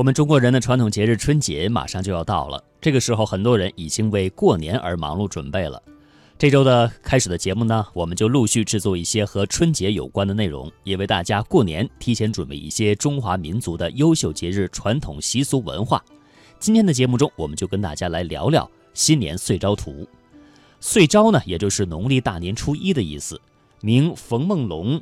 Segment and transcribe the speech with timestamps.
[0.00, 5.82] 我们中国人的传统节日春节马上就要到了，这个时候很多人已经为过年而忙碌准备了。
[6.38, 16.02] 这周的开始的节目呢，我们就陆续制作一些和春节有关的内容，也为大家过年提前准备一些中华民族的优秀节日传统习俗文化。
[16.58, 20.08] 今天的节目中，我们就跟大家来聊聊新年岁朝图。
[20.80, 23.38] 岁朝呢，也就是农历大年初一的意思。
[23.82, 24.98] 名冯梦龙，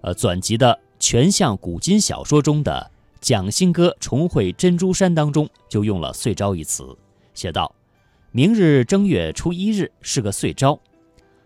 [0.00, 2.90] 呃，纂辑的《全像古今小说》中的
[3.22, 6.84] 《蒋新歌重会珍珠山》当中就用了“岁朝”一词，
[7.34, 7.72] 写道
[8.32, 10.76] ：“明日正月初一日是个岁朝，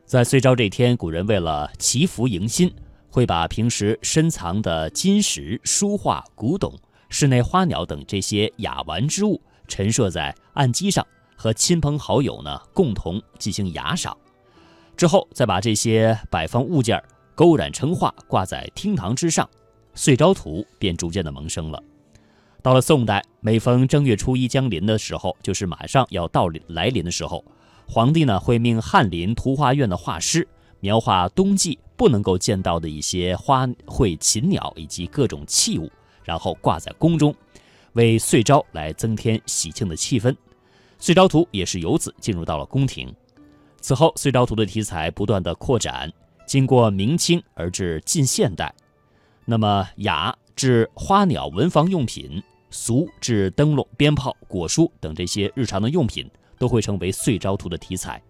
[0.06, 2.74] 在岁朝这天，古人为了祈福迎新，
[3.10, 6.72] 会把平时深藏的金石、书画、古董、
[7.10, 11.06] 室内花鸟等这些雅玩之物陈设在案几上，
[11.36, 14.16] 和亲朋好友呢共同进行雅赏。”
[14.96, 16.98] 之后，再把这些摆放物件
[17.34, 19.46] 勾染成画，挂在厅堂之上，
[19.96, 21.82] 岁朝图便逐渐的萌生了。
[22.62, 27.44] 到了宋代，每逢正月初一将临的时候，就是马上要到来临的时候，
[27.88, 30.46] 皇帝呢会命翰林图画院的画师
[30.80, 35.90] 描画冬季不能够见到的一些花卉、禽鸟以及各种器物，
[36.24, 37.34] 然后挂在宫中，
[37.94, 40.36] 为岁朝来增添喜庆的气氛。
[40.98, 43.14] 岁朝图也是由此进入到了宫廷。
[43.80, 46.12] 此后，岁朝图的题材不断的扩展，
[46.46, 48.74] 经过明清而至近现代，
[49.48, 58.20] 那么雅至花鸟文房用品，俗至灯笼、鞭炮、果蔬等这些日常的用品，都会成为岁朝图的题材。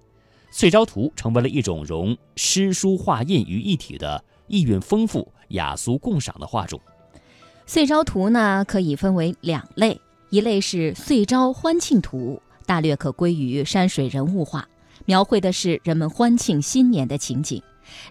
[0.51, 6.79] 岁朝图成为了一种融诗书画印于一体的意蕴丰富、雅俗共赏的画种。
[7.65, 14.69] 岁朝图呢，可以分为两类，一类是岁朝欢庆图，大略可归于山水人物画。
[15.07, 17.63] 描绘的是人们欢庆新年的情景，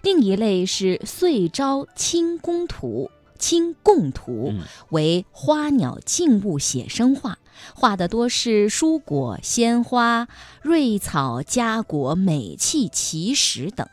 [0.02, 4.52] 另一类是岁朝清宫图、清供图，
[4.90, 7.38] 为花鸟静物写生画，
[7.74, 10.28] 画的多是蔬果、鲜花、
[10.62, 13.88] 瑞草、佳果、美器、奇石等。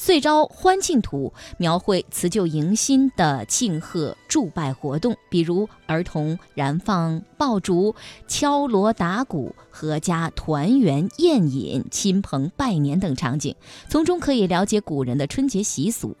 [0.00, 7.94] 岁朝欢庆图描绘辞旧迎新的庆贺祝拜活动，比如儿童燃放爆竹、
[8.28, 13.56] 敲锣打鼓、阖家团圆宴饮、亲朋拜年等场景，
[13.90, 16.16] 从中可以了解古人的春节习俗。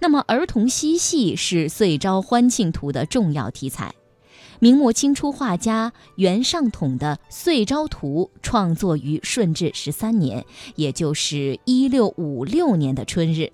[0.00, 3.94] 那么，儿童嬉戏是岁朝欢庆图的重要题材。
[4.60, 10.44] 明末清初画家袁尚统的《岁朝图》创作于顺治十三年，
[10.76, 13.52] 也就是一六五六年的春日。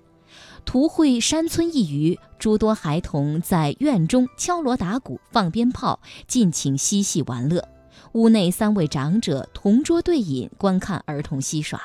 [0.63, 7.67] 图绘山村一隅，诸多孩童在院中敲锣打鼓、放鞭炮，尽情嬉戏玩乐。
[8.13, 11.81] 屋内三位长者同桌对饮，观看儿童戏耍。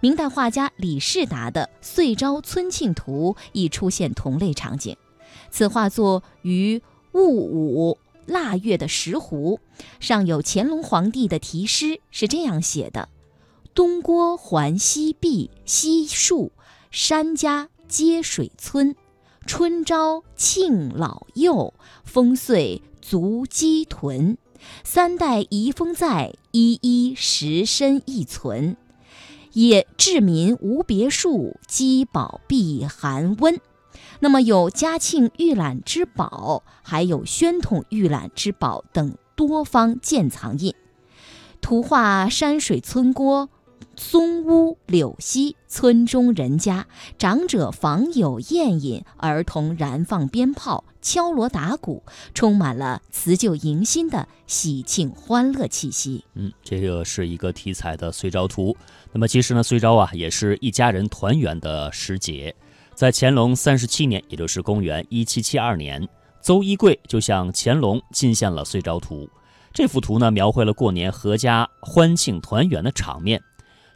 [0.00, 4.96] 明代画家李世达的《岁朝村庆图》亦出现同类场景。
[5.50, 7.98] 此画作于戊午。
[8.26, 9.58] 腊月的石斛
[10.00, 13.08] 上有乾隆皇帝的题诗，是这样写的
[13.74, 16.52] ：“东郭环西壁，西树
[16.90, 18.94] 山家接水村。
[19.46, 24.38] 春朝庆老幼，风岁足鸡豚。
[24.82, 28.76] 三代遗风在，一一石身亦存。
[29.52, 33.60] 也治民无别墅，积宝避寒温。”
[34.24, 40.74] 那么有嘉庆御览之宝，还有宣统御览之宝等多方鉴藏印，
[41.60, 43.50] 图画山水村郭、
[43.96, 46.86] 松屋柳溪、村中人家，
[47.18, 52.02] 长者访友宴饮，儿童燃放鞭炮、敲锣打鼓，
[52.32, 56.24] 充满了辞旧迎新的喜庆欢乐气息。
[56.32, 58.74] 嗯，这个是一个题材的岁朝图。
[59.12, 62.56] 那么其实呢，岁朝啊，也是一家人团圆的时节。
[62.94, 66.08] 在乾隆三十七年，也就是公元一七七二年，
[66.40, 69.28] 邹一贵就向乾隆进献了岁朝图。
[69.72, 73.42] 这幅图呢，描绘了过年阖家欢庆团圆的场面。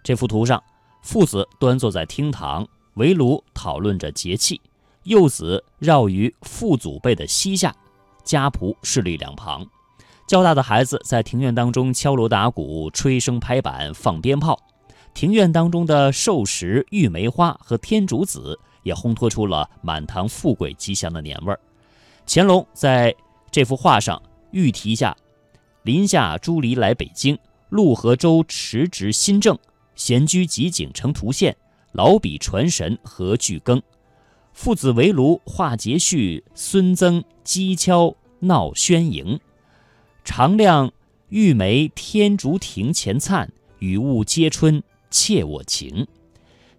[0.02, 0.60] 这幅图上，
[1.02, 4.60] 父子端坐在厅堂围炉讨论着节气，
[5.04, 7.72] 幼子绕于父祖辈的膝下，
[8.24, 9.64] 家仆侍立两旁。
[10.26, 14.58] 较大的孩子在庭院当中敲锣打鼓、吹笙拍板、放鞭炮。
[15.14, 18.58] 庭院当中的寿石、玉梅花和天竺子。
[18.82, 21.60] 也烘托出了满堂富贵吉祥的年味儿。
[22.26, 23.14] 乾隆在
[23.50, 25.16] 这幅画上御题下
[25.82, 27.38] ：“临下朱篱来北京，
[27.70, 29.58] 陆河州持职新政，
[29.94, 31.56] 闲居集景成图线，
[31.92, 33.80] 老笔传神何惧更。
[34.52, 39.40] 父子围炉画节序，孙曾击敲闹喧迎。
[40.24, 40.92] 常亮
[41.28, 46.06] 玉梅天竺亭前灿，雨雾接春切我情。”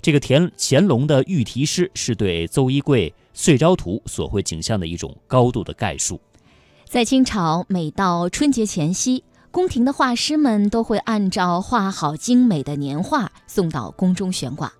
[0.01, 6.19] 这个田乾隆的御题诗是对邹一贵岁朝图所绘景象的一种高度的概述。
[6.85, 14.73] 在清朝，每到春节前夕，宫廷的画师们都会按照画好精美的年画送到宫中悬挂。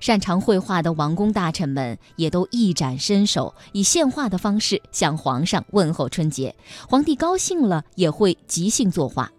[0.00, 6.54] 擅长绘画的王公大臣们也都一展身手，以献画的方式向皇上问候春节。
[6.88, 9.30] 皇帝高兴了，也会即兴作画。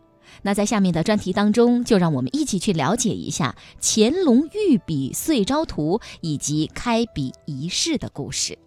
[0.41, 8.57] 那在下面的专题当中，就让我们一起去了解一下乾隆御笔岁朝图以及开笔仪式的故事。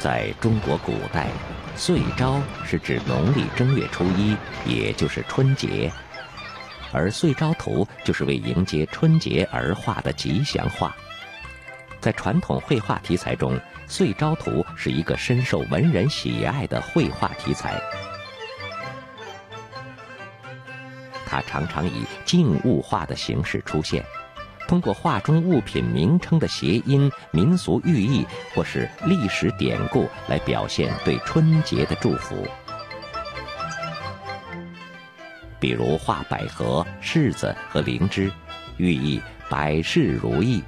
[0.00, 1.28] 在中国古代，
[1.74, 5.90] 岁朝是指农历正月初一，也就是春节，
[6.92, 10.94] 而岁朝图就是为迎接春节而画的吉祥画。
[12.00, 17.80] 在传统绘画题材中，岁朝图是一个深受文人喜爱的绘画题材。
[21.26, 24.04] 它常常以静物画的形式出现。
[24.66, 32.46] 通过画中物品名称的谐音、民俗寓意或是历史典故来表现对春节的祝福。
[35.58, 38.30] 比如画百合、柿子和灵芝，
[38.76, 40.62] 寓意百事如意；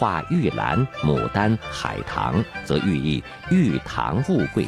[0.00, 4.64] 画玉兰、牡丹、海棠，则寓意玉堂富贵。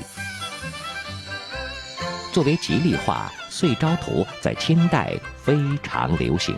[2.31, 3.33] 作为吉利画。
[3.49, 6.57] 岁朝图在清代非常流行。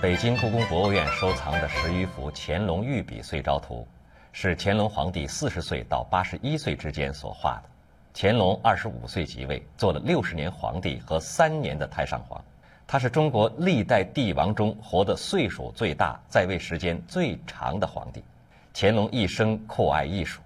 [0.00, 3.88] 北京故宫博物院收藏的十余幅乾隆御笔岁朝图，
[4.30, 7.64] 是乾隆皇帝四十岁到八十一岁之间所画的。
[8.14, 12.42] 乾隆二十五岁即位，做了六十年皇帝和三年的太上皇。
[12.86, 18.22] 他是中国历代帝王中活得岁数最大、在位时间最长的皇帝。
[18.74, 20.40] 乾隆一生酷爱艺术，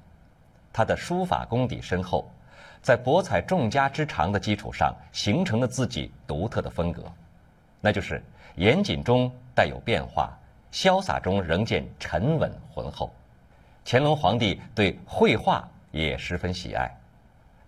[0.72, 2.30] 他的书法功底深厚。
[2.80, 7.02] 在博采众家之长的基础上，形成了自己独特的风格，
[7.80, 8.22] 那就是
[8.54, 10.32] 严谨中带有变化，
[10.72, 13.12] 潇洒中仍见沉稳浑厚。
[13.84, 16.88] 乾隆皇帝对绘画也十分喜爱，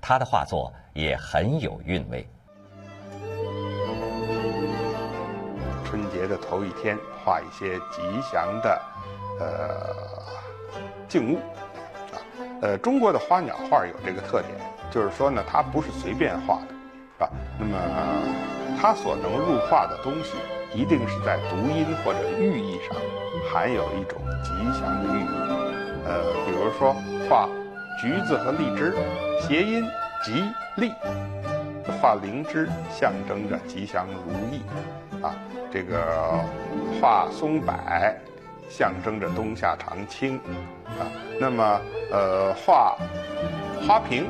[0.00, 2.26] 他的画作也很有韵味。
[6.31, 8.81] 的头一天，画一些吉祥的，
[9.41, 9.97] 呃，
[11.09, 11.38] 静物，
[12.15, 12.17] 啊，
[12.62, 14.53] 呃，中国的花鸟画有这个特点。
[14.91, 16.75] 就是说呢，它不是随便画的，
[17.15, 17.31] 是吧？
[17.59, 17.77] 那么，
[18.81, 20.35] 它所能入画的东西，
[20.75, 22.97] 一定是在读音或者寓意上
[23.53, 25.29] 含有一种吉祥的寓意。
[26.06, 26.93] 呃，比如说
[27.29, 27.49] 画
[28.00, 28.93] 橘子和荔枝，
[29.41, 29.85] 谐音
[30.25, 30.43] 吉
[30.75, 30.91] 利；
[32.00, 34.62] 画灵芝，象征着吉祥如意。
[35.22, 35.34] 啊，
[35.70, 36.44] 这个
[37.00, 37.75] 画松柏，
[38.69, 40.37] 象征着冬夏常青。
[40.99, 41.06] 啊，
[41.40, 41.81] 那么
[42.11, 42.96] 呃，画
[43.87, 44.26] 花瓶。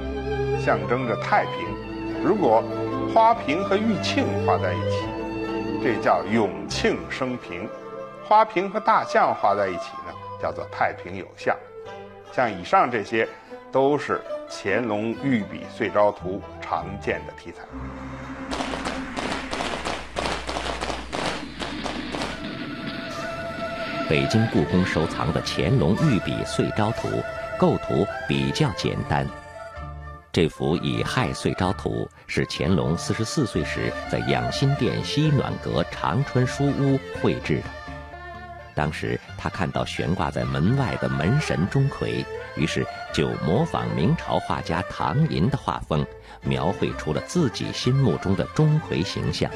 [0.61, 2.23] 象征着太平。
[2.23, 2.63] 如果
[3.15, 5.09] 花瓶和玉磬画在一起，
[5.83, 7.67] 这叫永庆生平；
[8.29, 11.57] 花瓶和大象画在一起呢，叫做太平有象。
[12.31, 13.27] 像以上这些，
[13.73, 14.21] 都是
[14.51, 17.63] 乾隆御笔岁朝图常见的题材。
[24.11, 27.09] 北京故宫收藏的乾隆御笔岁朝图，
[27.57, 29.25] 构图比较简单。
[30.33, 37.65] 这幅《乙亥岁朝图》是乾隆四十四岁时在养心殿西暖阁长春书屋绘制的。
[38.75, 42.25] 当时他看到悬挂在门外的门神钟馗，
[42.57, 46.05] 于是就模仿明朝画家唐寅的画风，
[46.43, 49.49] 描绘出了自己心目中的钟馗形象。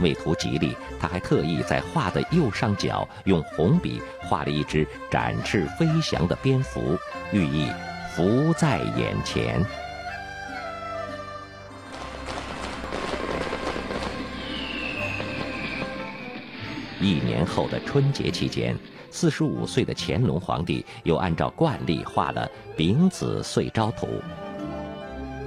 [0.00, 6.98] 为图吉利，他还特意在画的右上角用红笔画了一只展翅飞翔的蝙蝠，
[7.32, 7.68] 寓意。
[8.14, 9.64] 福在眼前。
[17.00, 18.76] 一年后的春节期间，
[19.10, 22.46] 四十五岁的乾隆皇帝又按照惯例画了
[22.76, 24.20] 丙子岁朝图。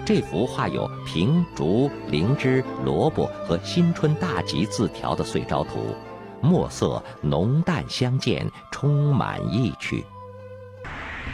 [0.06, 5.96] 这幅画有平竹、灵芝、萝卜和新春大吉字条的岁朝图，
[6.42, 10.06] 墨色浓淡相间，充满意趣。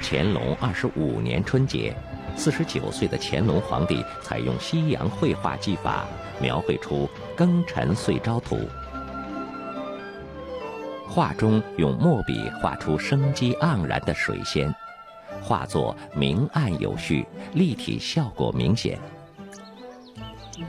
[0.01, 1.93] 乾隆二十五年春节，
[2.37, 6.05] 四十九岁的乾隆皇帝采用西洋绘画技法，
[6.39, 8.57] 描绘出庚辰岁朝图。
[11.09, 14.73] 画中用墨笔画出生机盎然的水仙，
[15.41, 18.99] 画作明暗有序，立体效果明显。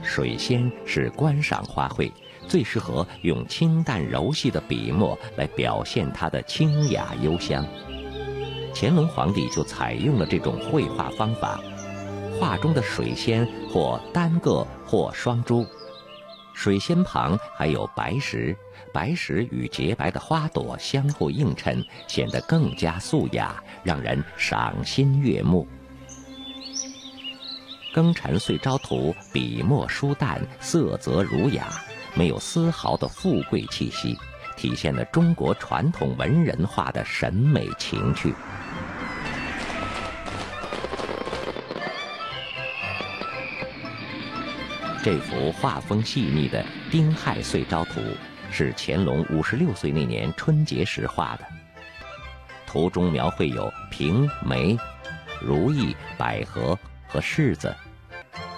[0.01, 2.11] 水仙是观赏花卉，
[2.47, 7.65] 最适合用清淡柔细的笔墨来表现它的清雅幽香。
[8.73, 11.61] 乾隆皇帝就采用了这种绘画方法，
[12.39, 15.63] 画中的水仙或单个或双株，
[16.53, 18.55] 水仙旁还有白石，
[18.93, 25.67] 白石与洁白的花朵相互映衬，显得更加素雅，让人赏心悦目。
[27.93, 31.67] 庚辰岁朝图笔墨疏淡，色泽儒雅，
[32.15, 34.17] 没有丝毫的富贵气息，
[34.55, 38.33] 体现了中国传统文人画的审美情趣。
[45.03, 47.99] 这幅画风细腻的《丁亥岁朝图》
[48.49, 51.45] 是乾隆五十六岁那年春节时画的。
[52.65, 54.77] 图中描绘有瓶梅、
[55.41, 57.75] 如意、百合和柿子。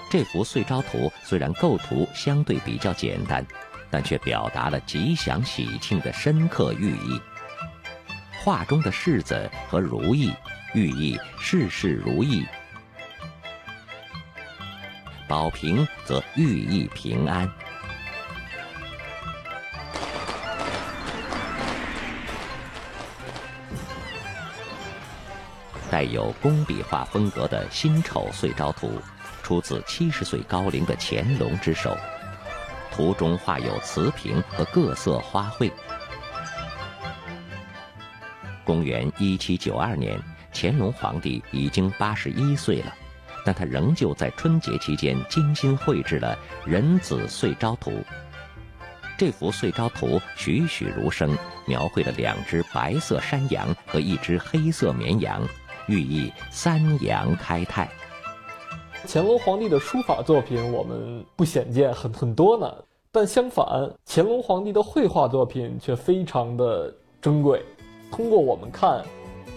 [0.07, 3.43] 这幅岁朝图虽然构图相对比较简单，
[3.89, 7.19] 但却表达了吉祥喜庆的深刻寓意。
[8.43, 10.31] 画中的柿子和如意，
[10.75, 12.45] 寓意事事如意。
[15.27, 17.50] 保平则寓意平安。
[25.89, 29.00] 带有工笔画风格的辛丑岁朝图，
[29.44, 31.96] 出自七十岁高龄的乾隆之手。
[32.91, 35.72] 图中画有瓷瓶和各色花卉。
[38.63, 40.20] 公元一七九二年，
[40.53, 42.94] 乾隆皇帝已经八十一岁了。
[43.45, 46.37] 但他仍旧在春节期间精心绘制了
[46.69, 47.91] 《人子岁朝图》。
[49.17, 55.41] 这幅岁朝图栩栩如生，描绘了两只白色山羊和一只黑色绵羊，
[55.87, 57.89] 寓意三羊开泰。
[59.07, 62.69] 乾隆皇帝的书法作品我们不鲜见，很很多呢。
[63.11, 63.65] 但相反，
[64.05, 67.63] 乾隆皇帝的绘画作品却非常的珍贵。
[68.11, 68.89] 通过我们看，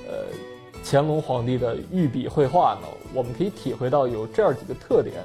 [0.06, 0.47] 呃。
[0.90, 5.16] 乾隆皇帝的御笔绘画呢，我们可以体会到有这样几个特点：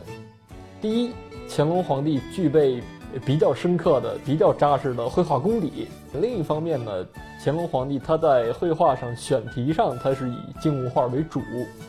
[0.81, 1.13] 第一，
[1.49, 2.83] 乾隆皇帝具备
[3.25, 5.87] 比较深刻的、比较扎实的绘画功底；
[6.19, 6.91] 另一方面呢，
[7.41, 11.39] 乾隆皇帝他在绘画上选题上，他是以静物画为主，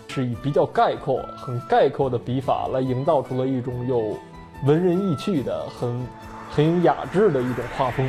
[0.06, 4.16] 是以比较概括、很概括的笔法来营造出了一种有
[4.64, 6.06] 文人意趣的、很
[6.48, 8.08] 很有雅致的一种画风。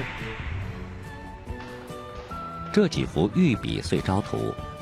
[2.71, 4.37] 这几幅御笔岁朝图。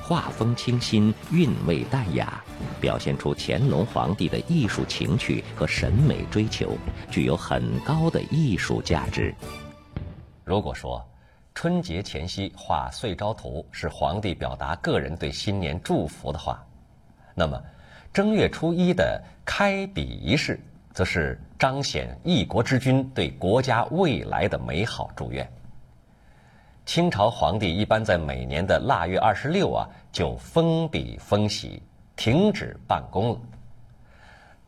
[0.06, 2.44] 画风清新，韵味淡雅，
[2.82, 6.78] 表现出乾隆皇帝的艺术情趣和审美追求，
[7.10, 9.34] 具有很高的艺术价值。
[10.44, 11.02] 如果说
[11.56, 16.62] 春节前夕画岁朝图是皇帝表达个人对新年祝福的话，
[17.34, 17.58] 那么
[18.12, 20.60] 正月初一的开笔仪式，
[20.92, 25.50] 则是彰显一国之君对国家未来的美好祝愿。
[26.86, 31.82] 清朝皇帝一般在每年的腊月二十六啊，就封笔封玺，
[32.16, 33.40] 停止办公了。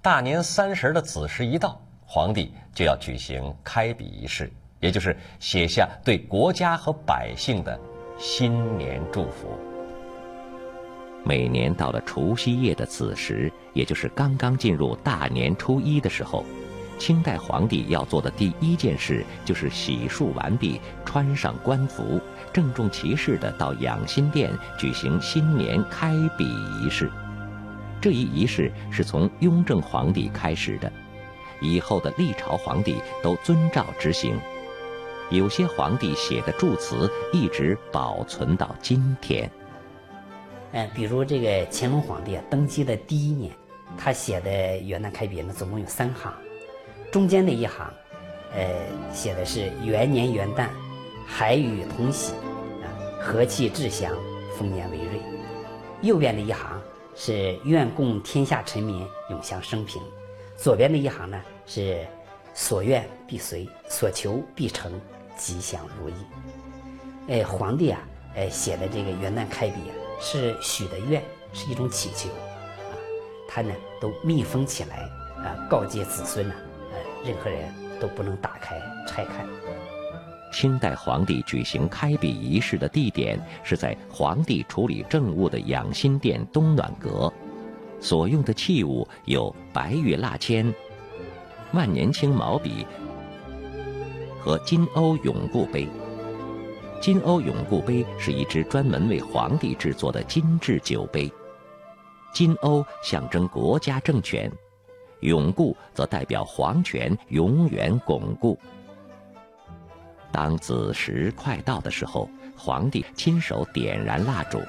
[0.01, 7.77] 大年三十的子时一到，皇帝就要举行开笔仪式，也就是写下对国家和百姓的
[8.17, 9.49] 新年祝福。
[11.25, 16.45] 每年到了除夕夜的子时，也就是刚刚进入大年初一的时候。
[16.97, 22.19] 清代皇帝要做的第一件事就是洗漱完毕，穿上官服，
[22.53, 26.45] 郑重其事地到养心殿举行新年开笔
[26.81, 27.11] 仪式。
[28.01, 30.91] 这一仪式是从雍正皇帝开始的，
[31.59, 34.37] 以后的历朝皇帝都遵照执行。
[35.31, 39.49] 有些皇帝写的祝词一直保存到今天。
[40.71, 43.51] 嗯，比如这个乾隆皇帝登基的第一年，
[43.97, 46.31] 他写的元旦开笔呢，总共有三行。
[47.15, 47.93] 中间的一行，
[48.53, 48.67] 呃，
[49.13, 50.67] 写的是元年元旦，
[51.25, 52.33] 海宇同喜，
[52.83, 52.91] 啊，
[53.21, 54.13] 和气志祥，
[54.57, 55.21] 丰年为瑞。
[56.01, 56.77] 右边的一行
[57.15, 60.01] 是愿共天下臣民永享升平，
[60.57, 62.05] 左边的一行呢是
[62.53, 64.91] 所愿必随，所求必成，
[65.37, 66.13] 吉祥如意。
[67.29, 68.01] 哎，皇帝啊，
[68.35, 72.91] 哎，写的这个元旦开笔啊，是许的愿，是一种祈求，啊，
[73.47, 74.97] 他呢都密封起来，
[75.37, 76.53] 啊，告诫子孙呢。
[77.25, 79.45] 任何人都不能打开拆开。
[80.53, 87.31] 清代皇帝举行开笔仪式的地点是在皇帝处理政务的养心殿东暖阁，
[87.99, 90.73] 所用的器物有白玉蜡签、
[91.73, 92.87] 万年青毛笔
[94.39, 95.89] 和金瓯永固杯。
[97.01, 101.29] 金瓯永固杯是一只专门为皇帝制作的金制酒杯，
[102.33, 104.49] 金瓯象征国家政权。
[105.21, 108.57] 永固则代表皇权永远巩固。
[110.31, 114.61] 当子时快到的时候，皇帝亲手点燃蜡烛，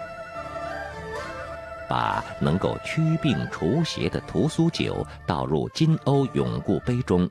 [1.88, 7.28] 把能够驱病除邪的屠苏酒倒入金瓯永固杯中，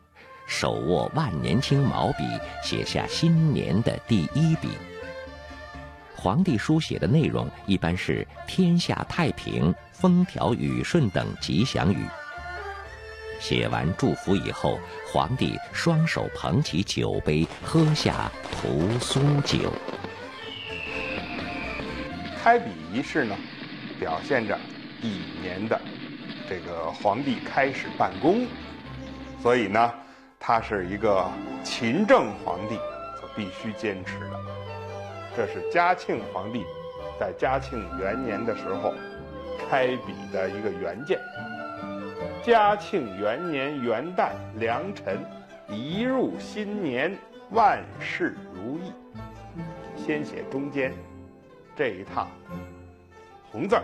[0.48, 2.24] 手握万年青毛笔，
[2.62, 4.70] 写下新年的第一笔。
[6.16, 12.06] 皇帝书写的内容一般是“天下太平”“风调雨顺”等吉祥语。
[13.40, 19.72] 写完祝福以后，皇帝双手捧起酒杯，喝下屠苏酒。
[22.42, 23.36] 开笔仪式呢，
[24.00, 24.58] 表现着
[25.02, 25.80] 一年的
[26.50, 28.46] 这个皇帝开始办公，
[29.42, 29.94] 所以呢，
[30.40, 31.28] 他是一个
[31.64, 32.76] 勤政皇帝
[33.20, 34.40] 所必须坚持的。
[35.36, 36.64] 这是嘉庆皇帝
[37.20, 38.94] 在嘉庆元年的时候
[39.68, 41.20] 开笔的一个原件。
[42.46, 45.18] 嘉庆元年元旦良辰，
[45.68, 47.18] 一入新年，
[47.50, 48.94] 万事如意。
[49.98, 50.94] 先写中间
[51.76, 52.28] 这一趟
[53.52, 53.84] 红字儿，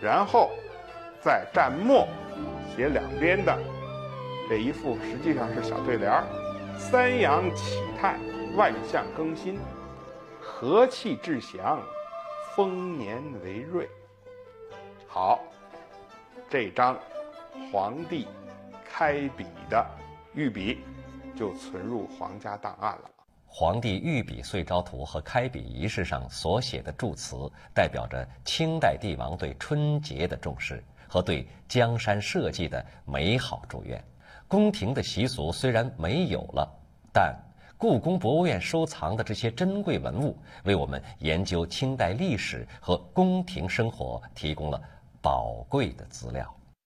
[0.00, 0.52] 然后
[1.20, 2.08] 再蘸墨
[2.74, 3.54] 写两边的
[4.48, 6.24] 这一副，实际上是小对联儿：
[6.78, 8.16] 三阳启泰，
[8.56, 9.58] 万象更新。
[10.40, 11.78] 和气致祥，
[12.54, 13.86] 丰年为瑞。
[15.06, 15.40] 好，
[16.48, 16.98] 这张
[17.70, 18.26] 皇帝
[18.84, 19.84] 开笔的
[20.34, 20.78] 御笔
[21.34, 23.10] 就存入皇家档案了。
[23.46, 34.02] 皇帝御笔岁朝图和开笔仪式上所写的祝词，代表着清代帝王对春节的重视和对江山社稷的美好祝愿。
[34.48, 36.68] 宫廷的习俗虽然没有了，
[37.12, 37.36] 但。
[37.78, 40.34] 故宫博物院收藏的这些珍贵文物，
[40.64, 44.80] 为我们研究清代历史和宫廷生活提供了
[45.20, 46.55] 宝贵的资料。